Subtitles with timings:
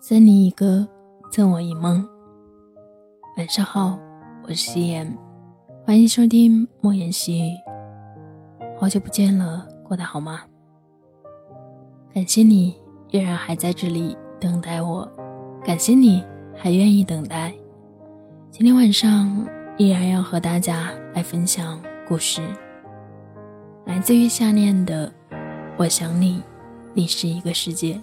[0.00, 0.88] 赠你一个，
[1.30, 2.02] 赠我一梦。
[3.36, 3.98] 晚上好，
[4.44, 5.18] 我是夕颜，
[5.84, 7.54] 欢迎收听莫言细语。
[8.78, 10.40] 好久不见了，过得好吗？
[12.14, 12.74] 感谢你
[13.10, 15.06] 依然还在这里等待我，
[15.62, 16.24] 感谢你
[16.56, 17.52] 还愿意等待。
[18.50, 22.40] 今天晚上依然要和大家来分享故事，
[23.84, 25.12] 来自于夏念的
[25.76, 26.42] 《我想你，
[26.94, 27.94] 你是一个世界》。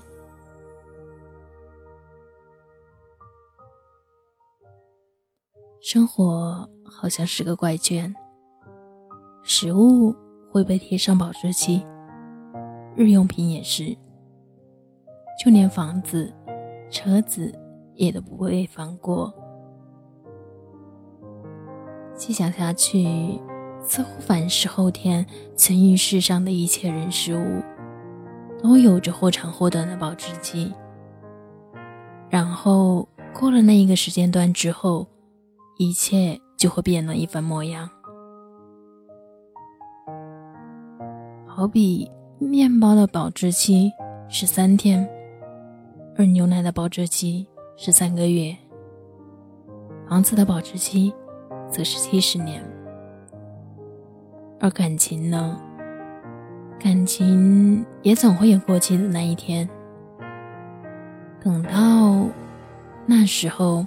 [5.79, 8.13] 生活好像是个怪圈，
[9.43, 10.13] 食物
[10.51, 11.85] 会被贴上保质期，
[12.95, 13.95] 日用品也是，
[15.39, 16.33] 就连房子、
[16.89, 17.53] 车子
[17.93, 19.33] 也都不会放过。
[22.15, 23.39] 细想下去，
[23.81, 25.25] 似乎凡是后天
[25.55, 27.63] 存于世上的一切人事物，
[28.61, 30.73] 都有着或长或短的保质期，
[32.29, 35.07] 然后过了那一个时间段之后。
[35.79, 37.87] 一切就会变了一番模样。
[41.45, 43.91] 好比面包的保质期
[44.27, 45.07] 是三天，
[46.17, 48.55] 而牛奶的保质期是三个月。
[50.09, 51.13] 房子的保质期
[51.69, 52.63] 则是七十年。
[54.59, 55.59] 而感情呢？
[56.79, 59.69] 感情也总会有过期的那一天。
[61.39, 62.27] 等到
[63.05, 63.85] 那时候。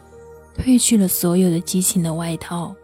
[0.61, 2.77] 褪去了所有的激情的外套，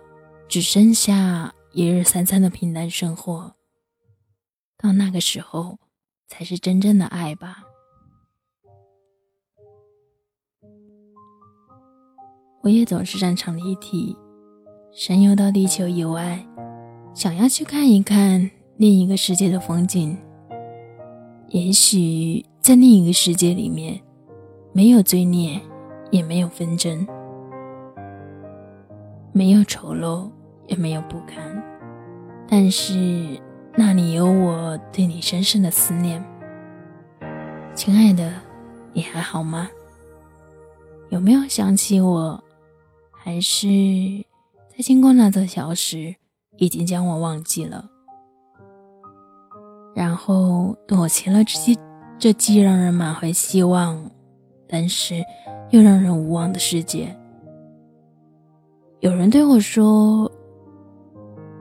[0.48, 3.54] 只剩下一日三餐的平淡生活。
[4.78, 5.78] 到那个时候，
[6.26, 7.64] 才是真正的爱吧。
[12.62, 14.16] 我也总是擅长离题，
[14.92, 16.44] 神游到地球以外，
[17.14, 20.16] 想要去看一看另一个世界的风景。
[21.48, 24.00] 也许在另一个世界里面，
[24.72, 25.60] 没有罪孽，
[26.10, 27.06] 也没有纷争。
[29.36, 30.30] 没有丑陋，
[30.66, 31.62] 也没有不堪，
[32.48, 33.38] 但是
[33.74, 36.24] 那里有我对你深深的思念。
[37.74, 38.32] 亲爱的，
[38.94, 39.68] 你还好吗？
[41.10, 42.42] 有没有想起我？
[43.12, 43.68] 还是
[44.70, 46.16] 在经过那座桥时，
[46.56, 47.86] 已经将我忘记了？
[49.94, 51.78] 然后躲进了这既
[52.18, 54.10] 这既让人满怀希望，
[54.66, 55.22] 但是
[55.68, 57.14] 又让人无望的世界。
[59.06, 60.28] 有人对我说：“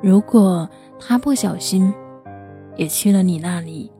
[0.01, 0.67] 如果
[0.99, 1.93] 他不小心
[2.75, 3.91] 也去了你那里，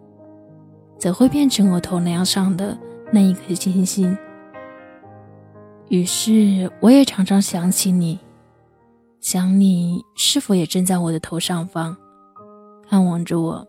[0.98, 2.76] 则会变成我头梁上的
[3.12, 4.18] 那一颗星星。”
[5.90, 8.20] 于是，我也常常想起你，
[9.20, 11.96] 想你是否也正在我的头上方，
[12.90, 13.64] 看望着我，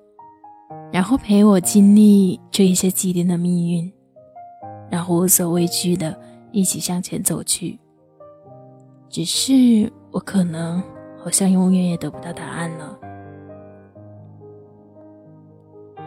[0.90, 3.92] 然后陪我经历这一些既定的命运，
[4.90, 6.18] 然后无所畏惧的
[6.50, 7.78] 一起向前走去。
[9.08, 10.82] 只是我可能
[11.18, 12.98] 好像永远也得不到答案了。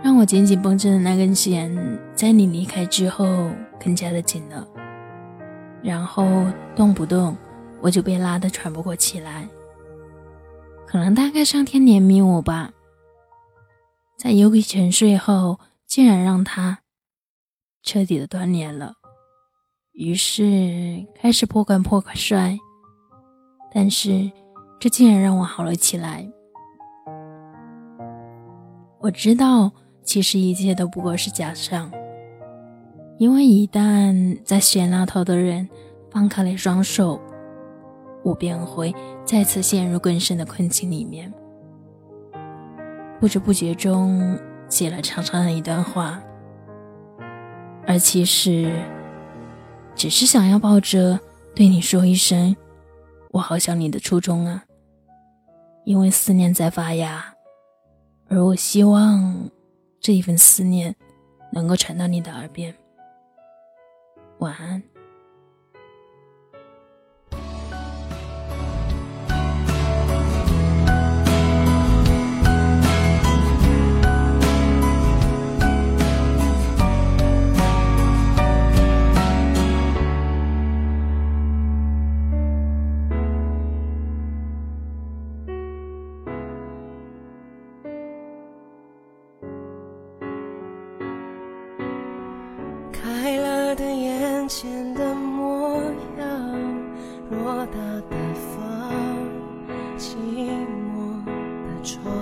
[0.04, 1.76] 让我紧紧绷着的那根弦，
[2.14, 3.50] 在你离开之后
[3.84, 4.68] 更加的紧了，
[5.84, 6.26] 然后
[6.76, 7.36] 动不动
[7.82, 9.48] 我就被拉得喘不过气来。
[10.88, 12.72] 可能大概上天怜悯我吧，
[14.18, 16.80] 在油给沉睡后，竟然让它
[17.84, 18.94] 彻底的断联了，
[19.92, 22.58] 于是开始破罐破摔。
[23.72, 24.32] 但是，
[24.80, 26.28] 这竟然让我好了起来。
[29.00, 29.72] 我知道，
[30.04, 31.92] 其实一切都不过是假象，
[33.18, 35.70] 因为一旦在悬那头的人
[36.10, 37.22] 放开了双手，
[38.24, 38.94] 我便会
[39.24, 41.32] 再次陷入更深的困境里面。
[43.20, 44.38] 不知不觉中
[44.68, 46.22] 写了长长的一段话，
[47.86, 48.72] 而其实，
[49.94, 51.20] 只是想要抱着
[51.54, 52.56] 对你说一声。
[53.30, 54.66] 我好想你的初衷啊，
[55.86, 57.34] 因为思念在发芽，
[58.28, 59.50] 而我希望
[60.00, 60.96] 这一份思念
[61.52, 62.74] 能够传到你的耳边。
[64.40, 64.82] 晚安。
[100.00, 100.16] 寂
[100.94, 102.19] 寞的窗，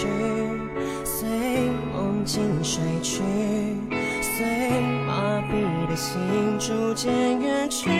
[0.00, 0.06] 去，
[1.04, 1.28] 随
[1.92, 3.22] 梦境睡去，
[4.22, 7.90] 随麻痹的心逐渐远去，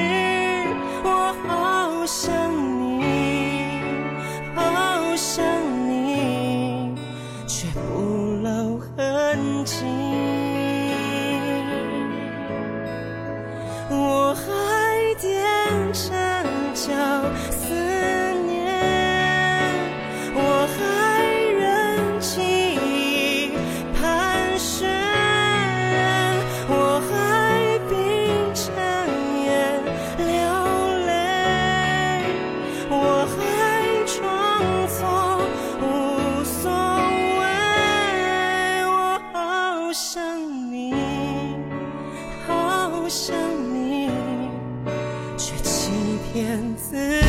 [1.05, 2.40] 我好想。
[46.41, 47.20] 燕子。